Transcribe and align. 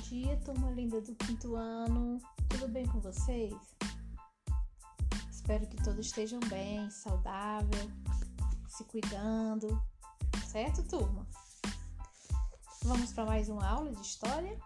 dia, 0.00 0.36
turma 0.38 0.70
linda 0.70 1.00
do 1.00 1.14
quinto 1.14 1.54
ano. 1.54 2.18
Tudo 2.48 2.68
bem 2.68 2.86
com 2.86 3.00
vocês? 3.00 3.54
Espero 5.30 5.66
que 5.66 5.76
todos 5.82 6.06
estejam 6.06 6.40
bem, 6.48 6.90
saudável, 6.90 7.90
se 8.68 8.84
cuidando, 8.84 9.82
certo, 10.46 10.82
turma? 10.84 11.26
Vamos 12.84 13.12
para 13.12 13.26
mais 13.26 13.48
uma 13.48 13.66
aula 13.66 13.92
de 13.92 14.00
história? 14.00 14.58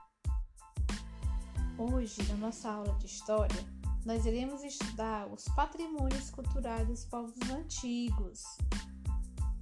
Hoje, 1.77 2.23
na 2.29 2.37
nossa 2.37 2.71
aula 2.71 2.95
de 2.99 3.07
história, 3.07 3.65
nós 4.05 4.25
iremos 4.27 4.63
estudar 4.63 5.27
os 5.27 5.45
patrimônios 5.57 6.31
culturais 6.31 6.87
dos 6.87 7.05
povos 7.05 7.35
antigos, 7.51 8.43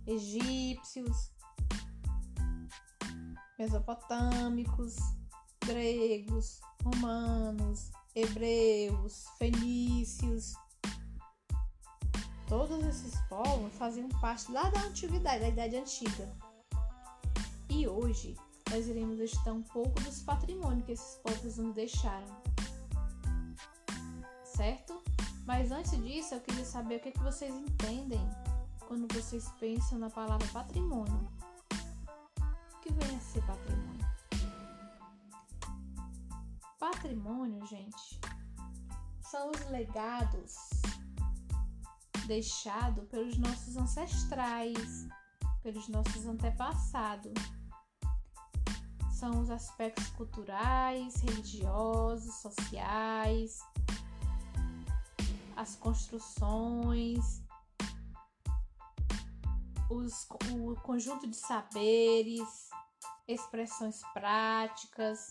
egípcios, 0.06 1.32
mesopotâmicos, 3.59 4.96
gregos, 5.66 6.60
romanos, 6.82 7.91
hebreus, 8.14 9.27
fenícios. 9.38 10.54
Todos 12.46 12.84
esses 12.84 13.18
povos 13.28 13.73
faziam 13.74 14.09
parte 14.20 14.52
lá 14.52 14.68
da 14.70 14.80
antiguidade, 14.82 15.40
da 15.40 15.48
Idade 15.48 15.77
Antiga. 15.77 16.32
E 17.68 17.88
hoje 17.88 18.37
nós 18.70 18.87
iremos 18.87 19.18
estudar 19.18 19.52
um 19.52 19.62
pouco 19.62 20.00
dos 20.02 20.23
patrimônios 20.23 20.84
que 20.84 20.92
esses 20.92 21.16
povos 21.16 21.56
nos 21.56 21.74
deixaram. 21.74 22.42
Certo? 24.45 25.02
Mas 25.46 25.73
antes 25.73 25.90
disso, 26.02 26.34
eu 26.34 26.40
queria 26.40 26.65
saber 26.65 26.96
o 26.96 27.01
que, 27.01 27.09
é 27.09 27.12
que 27.12 27.20
vocês 27.20 27.54
entendem 27.54 28.20
quando 28.87 29.12
vocês 29.12 29.48
pensam 29.59 29.98
na 29.98 30.10
palavra 30.10 30.46
patrimônio 30.48 31.29
que 32.82 32.92
vem 32.92 33.16
a 33.16 33.20
ser 33.20 33.42
patrimônio? 33.46 34.13
Patrimônio, 36.85 37.65
gente, 37.65 38.21
são 39.23 39.51
os 39.51 39.71
legados 39.71 40.54
deixados 42.26 43.09
pelos 43.09 43.38
nossos 43.38 43.79
ancestrais, 43.79 45.09
pelos 45.63 45.88
nossos 45.88 46.26
antepassados. 46.26 47.32
São 49.10 49.41
os 49.41 49.49
aspectos 49.49 50.09
culturais, 50.10 51.23
religiosos, 51.23 52.35
sociais, 52.43 53.60
as 55.57 55.76
construções, 55.76 57.43
os, 59.88 60.29
o 60.52 60.74
conjunto 60.82 61.26
de 61.26 61.37
saberes, 61.37 62.69
expressões 63.26 64.03
práticas, 64.12 65.31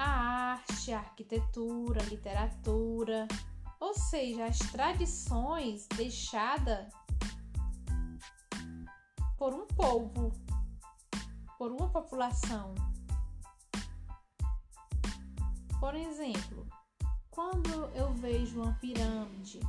a 0.00 0.52
arte, 0.52 0.94
a 0.94 0.98
arquitetura, 0.98 2.00
a 2.00 2.06
literatura, 2.06 3.28
ou 3.78 3.92
seja, 3.92 4.46
as 4.46 4.58
tradições 4.58 5.86
deixadas 5.88 6.90
por 9.36 9.52
um 9.52 9.66
povo, 9.66 10.32
por 11.58 11.70
uma 11.70 11.90
população. 11.90 12.74
Por 15.78 15.94
exemplo, 15.94 16.66
quando 17.30 17.84
eu 17.94 18.14
vejo 18.14 18.62
uma 18.62 18.72
pirâmide, 18.80 19.60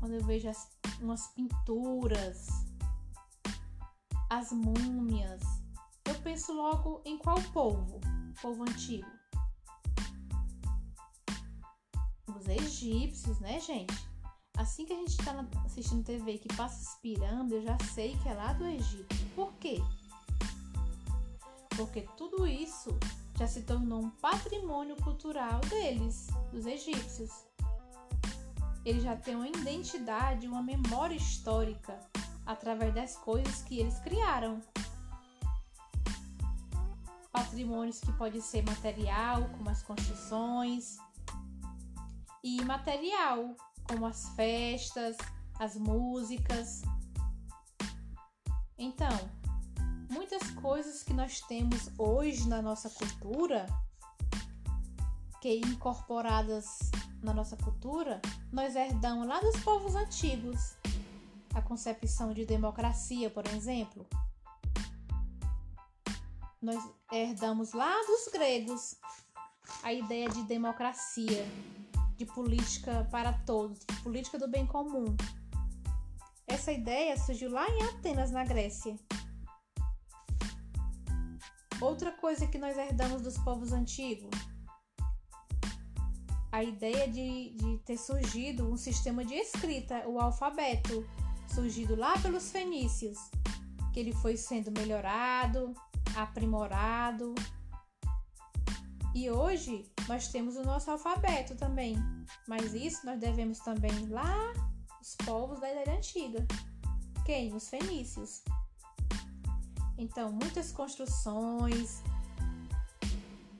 quando 0.00 0.14
eu 0.14 0.24
vejo 0.24 0.48
as, 0.48 0.70
umas 1.02 1.26
pinturas, 1.28 2.46
as 4.30 4.52
múmias, 4.52 5.42
eu 6.06 6.14
penso 6.22 6.54
logo 6.54 7.02
em 7.04 7.18
qual 7.18 7.36
povo? 7.52 8.00
Povo 8.40 8.62
antigo. 8.62 9.17
Os 12.38 12.46
egípcios, 12.46 13.40
né, 13.40 13.58
gente? 13.58 14.08
Assim 14.56 14.84
que 14.84 14.92
a 14.92 14.96
gente 14.96 15.10
está 15.10 15.44
assistindo 15.64 16.04
TV 16.04 16.38
que 16.38 16.48
passa 16.56 16.76
as 16.76 17.52
eu 17.52 17.62
já 17.62 17.76
sei 17.92 18.16
que 18.16 18.28
é 18.28 18.34
lá 18.34 18.52
do 18.52 18.64
Egito. 18.64 19.14
Por 19.34 19.52
quê? 19.54 19.80
Porque 21.76 22.02
tudo 22.16 22.46
isso 22.46 22.96
já 23.36 23.46
se 23.46 23.62
tornou 23.62 24.02
um 24.02 24.10
patrimônio 24.10 24.96
cultural 24.96 25.60
deles, 25.62 26.28
dos 26.52 26.66
egípcios. 26.66 27.30
Eles 28.84 29.02
já 29.02 29.16
têm 29.16 29.34
uma 29.34 29.48
identidade, 29.48 30.46
uma 30.46 30.62
memória 30.62 31.14
histórica 31.14 31.98
através 32.46 32.94
das 32.94 33.16
coisas 33.16 33.62
que 33.62 33.78
eles 33.78 33.98
criaram. 34.00 34.60
Patrimônios 37.32 38.00
que 38.00 38.12
pode 38.12 38.40
ser 38.40 38.64
material, 38.64 39.48
como 39.50 39.70
as 39.70 39.82
construções, 39.82 40.98
e 42.48 42.56
imaterial, 42.56 43.54
como 43.86 44.06
as 44.06 44.30
festas, 44.30 45.18
as 45.58 45.76
músicas. 45.76 46.80
Então, 48.78 49.18
muitas 50.10 50.50
coisas 50.52 51.02
que 51.02 51.12
nós 51.12 51.42
temos 51.42 51.90
hoje 51.98 52.48
na 52.48 52.62
nossa 52.62 52.88
cultura, 52.88 53.66
que 55.42 55.56
incorporadas 55.58 56.78
na 57.22 57.34
nossa 57.34 57.54
cultura, 57.56 58.18
nós 58.50 58.74
herdamos 58.74 59.26
lá 59.26 59.40
dos 59.40 59.60
povos 59.60 59.94
antigos 59.94 60.74
a 61.54 61.60
concepção 61.60 62.32
de 62.32 62.46
democracia, 62.46 63.28
por 63.28 63.46
exemplo. 63.48 64.06
Nós 66.62 66.82
herdamos 67.12 67.74
lá 67.74 67.94
dos 68.06 68.32
gregos 68.32 68.96
a 69.82 69.92
ideia 69.92 70.30
de 70.30 70.42
democracia, 70.44 71.46
de 72.18 72.26
política 72.26 73.06
para 73.10 73.32
todos, 73.32 73.78
de 73.78 74.02
política 74.02 74.38
do 74.38 74.48
bem 74.48 74.66
comum. 74.66 75.16
Essa 76.46 76.72
ideia 76.72 77.16
surgiu 77.16 77.50
lá 77.50 77.66
em 77.68 77.82
Atenas, 77.84 78.32
na 78.32 78.44
Grécia. 78.44 78.98
Outra 81.80 82.10
coisa 82.10 82.46
que 82.46 82.58
nós 82.58 82.76
herdamos 82.76 83.22
dos 83.22 83.38
povos 83.38 83.72
antigos, 83.72 84.30
a 86.50 86.64
ideia 86.64 87.06
de, 87.06 87.54
de 87.54 87.78
ter 87.86 87.96
surgido 87.96 88.68
um 88.68 88.76
sistema 88.76 89.24
de 89.24 89.34
escrita, 89.34 90.08
o 90.08 90.18
alfabeto, 90.18 91.06
surgido 91.54 91.94
lá 91.94 92.18
pelos 92.18 92.50
fenícios, 92.50 93.16
que 93.92 94.00
ele 94.00 94.12
foi 94.12 94.36
sendo 94.36 94.72
melhorado, 94.72 95.72
aprimorado. 96.16 97.32
E 99.18 99.28
hoje 99.32 99.84
nós 100.06 100.28
temos 100.28 100.54
o 100.54 100.62
nosso 100.62 100.92
alfabeto 100.92 101.56
também, 101.56 101.96
mas 102.46 102.72
isso 102.72 103.04
nós 103.04 103.18
devemos 103.18 103.58
também 103.58 104.06
lá 104.06 104.52
os 105.02 105.16
povos 105.16 105.58
da 105.58 105.72
Idade 105.72 105.90
Antiga. 105.90 106.46
Quem? 107.26 107.52
Os 107.52 107.68
fenícios. 107.68 108.44
Então, 109.98 110.30
muitas 110.30 110.70
construções, 110.70 112.00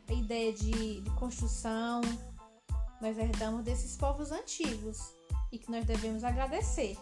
a 0.08 0.12
ideia 0.12 0.52
de, 0.52 1.00
de 1.00 1.10
construção, 1.16 2.02
nós 3.00 3.18
herdamos 3.18 3.64
desses 3.64 3.96
povos 3.96 4.30
antigos 4.30 5.12
e 5.50 5.58
que 5.58 5.72
nós 5.72 5.84
devemos 5.84 6.22
agradecer 6.22 6.96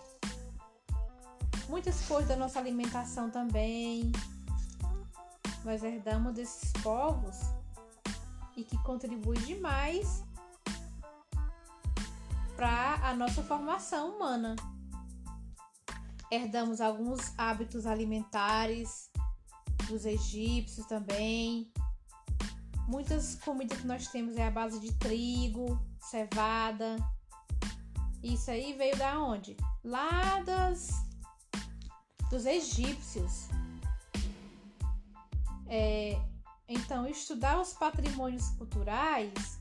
muitas 1.68 2.00
coisas 2.06 2.28
da 2.30 2.36
nossa 2.36 2.58
alimentação 2.58 3.28
também. 3.30 4.10
Nós 5.62 5.84
herdamos 5.84 6.32
desses 6.32 6.72
povos 6.82 7.54
e 8.56 8.64
que 8.64 8.76
contribui 8.82 9.36
demais 9.38 10.24
para 12.56 12.94
a 13.06 13.14
nossa 13.14 13.42
formação 13.42 14.16
humana. 14.16 14.56
Herdamos 16.30 16.80
alguns 16.80 17.38
hábitos 17.38 17.86
alimentares 17.86 19.10
dos 19.86 20.04
egípcios 20.06 20.86
também. 20.86 21.70
Muitas 22.88 23.34
comidas 23.36 23.78
que 23.80 23.86
nós 23.86 24.08
temos 24.08 24.36
é 24.36 24.46
a 24.46 24.50
base 24.50 24.80
de 24.80 24.92
trigo, 24.94 25.78
cevada. 26.00 26.96
Isso 28.22 28.50
aí 28.50 28.72
veio 28.72 28.96
da 28.96 29.20
onde? 29.20 29.56
Lá 29.84 30.40
das 30.40 31.04
dos 32.30 32.44
egípcios. 32.46 33.48
É, 35.68 36.20
então, 36.68 37.06
estudar 37.06 37.60
os 37.60 37.72
patrimônios 37.72 38.48
culturais 38.50 39.60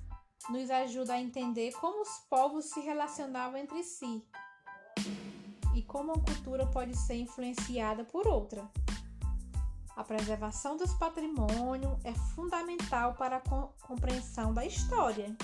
nos 0.49 0.69
ajuda 0.69 1.13
a 1.13 1.21
entender 1.21 1.71
como 1.73 2.01
os 2.01 2.19
povos 2.29 2.65
se 2.65 2.79
relacionavam 2.79 3.57
entre 3.57 3.83
si 3.83 4.23
e 5.75 5.81
como 5.83 6.11
a 6.11 6.19
cultura 6.19 6.65
pode 6.67 6.95
ser 6.95 7.15
influenciada 7.15 8.03
por 8.03 8.27
outra. 8.27 8.69
A 9.95 10.03
preservação 10.03 10.75
dos 10.77 10.93
patrimônios 10.93 11.97
é 12.03 12.13
fundamental 12.35 13.13
para 13.13 13.37
a 13.37 13.41
compreensão 13.87 14.53
da 14.53 14.65
história 14.65 15.35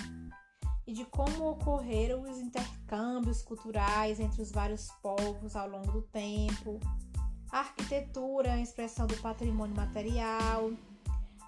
e 0.85 0.93
de 0.93 1.05
como 1.05 1.51
ocorreram 1.51 2.21
os 2.23 2.37
intercâmbios 2.37 3.41
culturais 3.41 4.19
entre 4.19 4.41
os 4.41 4.51
vários 4.51 4.89
povos 5.01 5.55
ao 5.55 5.69
longo 5.69 5.91
do 5.91 6.01
tempo 6.01 6.79
a 7.51 7.59
arquitetura 7.59 8.57
é 8.57 8.61
expressão 8.61 9.05
do 9.05 9.17
patrimônio 9.17 9.75
material, 9.75 10.71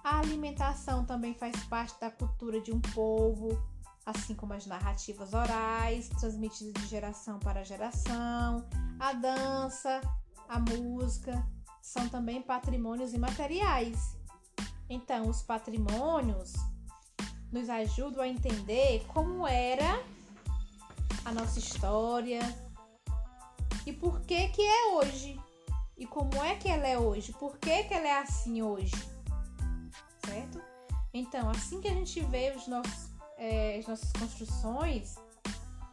A 0.04 0.18
alimentação 0.18 1.02
também 1.02 1.32
faz 1.32 1.56
parte 1.64 1.98
da 1.98 2.10
cultura 2.10 2.60
de 2.60 2.70
um 2.70 2.78
povo, 2.78 3.58
assim 4.04 4.34
como 4.34 4.52
as 4.52 4.66
narrativas 4.66 5.32
orais, 5.32 6.10
transmitidas 6.10 6.82
de 6.82 6.88
geração 6.88 7.38
para 7.38 7.64
geração. 7.64 8.68
A 9.00 9.14
dança, 9.14 10.02
a 10.46 10.60
música 10.60 11.42
são 11.80 12.06
também 12.10 12.42
patrimônios 12.42 13.14
imateriais. 13.14 14.14
Então, 14.90 15.30
os 15.30 15.42
patrimônios 15.42 16.52
nos 17.50 17.70
ajudam 17.70 18.22
a 18.22 18.28
entender 18.28 19.06
como 19.06 19.48
era 19.48 20.04
a 21.24 21.32
nossa 21.32 21.58
história 21.58 22.40
e 23.86 23.92
por 23.94 24.20
que 24.20 24.48
que 24.48 24.60
é 24.60 24.92
hoje 24.96 25.40
e 25.96 26.06
como 26.06 26.44
é 26.44 26.56
que 26.56 26.68
ela 26.68 26.86
é 26.86 26.98
hoje, 26.98 27.32
por 27.32 27.56
que 27.56 27.84
que 27.84 27.94
ela 27.94 28.06
é 28.06 28.18
assim 28.18 28.60
hoje? 28.60 29.13
Então, 31.14 31.48
assim 31.48 31.80
que 31.80 31.86
a 31.86 31.94
gente 31.94 32.20
vê 32.24 32.52
os 32.56 32.66
nossos, 32.66 33.08
é, 33.38 33.78
as 33.78 33.86
nossas 33.86 34.12
construções, 34.12 35.14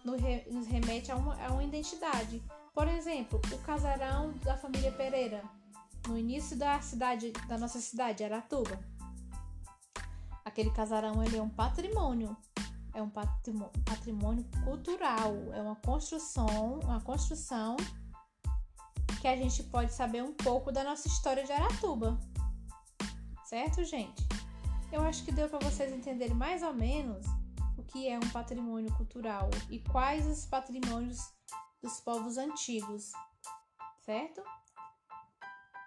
nos 0.03 0.67
remete 0.67 1.11
a 1.11 1.15
uma, 1.15 1.39
a 1.39 1.51
uma 1.51 1.63
identidade. 1.63 2.43
Por 2.73 2.87
exemplo, 2.87 3.39
o 3.51 3.57
casarão 3.59 4.31
da 4.39 4.57
família 4.57 4.91
Pereira, 4.91 5.43
no 6.07 6.17
início 6.17 6.57
da 6.57 6.81
cidade, 6.81 7.31
da 7.47 7.55
nossa 7.55 7.79
cidade, 7.79 8.23
Aratuba. 8.23 8.79
Aquele 10.43 10.71
casarão 10.71 11.23
ele 11.23 11.37
é 11.37 11.41
um 11.41 11.49
patrimônio, 11.49 12.35
é 12.91 13.01
um 13.01 13.09
patrimônio, 13.09 13.71
patrimônio 13.85 14.45
cultural, 14.63 15.33
é 15.53 15.61
uma 15.61 15.75
construção, 15.75 16.79
uma 16.83 16.99
construção 16.99 17.77
que 19.21 19.27
a 19.27 19.35
gente 19.35 19.61
pode 19.63 19.93
saber 19.93 20.23
um 20.23 20.33
pouco 20.33 20.71
da 20.71 20.83
nossa 20.83 21.07
história 21.07 21.43
de 21.43 21.51
Aratuba. 21.51 22.19
Certo, 23.45 23.83
gente? 23.83 24.25
Eu 24.91 25.03
acho 25.03 25.23
que 25.23 25.31
deu 25.31 25.47
para 25.49 25.59
vocês 25.59 25.91
entenderem 25.93 26.35
mais 26.35 26.61
ou 26.61 26.73
menos 26.73 27.25
o 27.77 27.83
que 27.83 28.07
é 28.07 28.17
um 28.17 28.29
patrimônio 28.31 28.93
cultural 28.95 29.49
e 29.69 29.79
quais 29.79 30.27
os 30.27 30.45
patrimônios 30.45 31.19
dos 31.81 31.99
povos 32.01 32.37
antigos, 32.37 33.11
certo? 34.01 34.41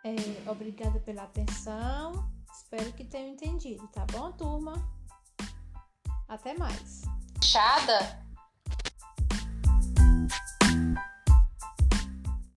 É, 0.04 0.50
obrigada 0.50 0.98
pela 1.00 1.22
atenção. 1.24 2.30
Espero 2.52 2.92
que 2.92 3.04
tenham 3.04 3.30
entendido, 3.30 3.86
tá 3.88 4.06
bom, 4.12 4.32
turma? 4.32 4.74
Até 6.28 6.56
mais. 6.56 7.02
Fachada 7.36 8.23